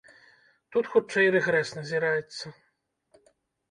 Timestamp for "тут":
0.75-0.89